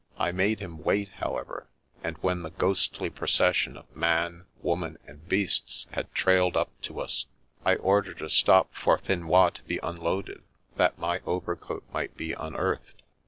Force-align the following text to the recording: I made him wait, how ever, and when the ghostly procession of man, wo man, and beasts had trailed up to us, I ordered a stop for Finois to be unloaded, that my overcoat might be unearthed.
I 0.17 0.31
made 0.31 0.61
him 0.61 0.79
wait, 0.81 1.09
how 1.19 1.37
ever, 1.37 1.67
and 2.03 2.17
when 2.21 2.41
the 2.41 2.49
ghostly 2.49 3.07
procession 3.11 3.77
of 3.77 3.95
man, 3.95 4.47
wo 4.59 4.75
man, 4.75 4.97
and 5.05 5.29
beasts 5.29 5.85
had 5.91 6.11
trailed 6.15 6.57
up 6.57 6.71
to 6.85 6.99
us, 6.99 7.27
I 7.63 7.75
ordered 7.75 8.23
a 8.23 8.29
stop 8.31 8.73
for 8.73 8.97
Finois 8.97 9.51
to 9.51 9.63
be 9.65 9.79
unloaded, 9.83 10.41
that 10.75 10.97
my 10.97 11.21
overcoat 11.27 11.83
might 11.93 12.17
be 12.17 12.33
unearthed. 12.33 13.03